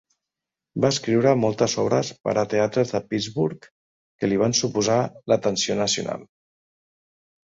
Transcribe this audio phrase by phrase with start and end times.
[0.83, 3.67] Va escriure moltes obres per a teatres de Pittsburgh
[4.23, 4.97] que li van suposar
[5.33, 6.25] l'atenció nacional.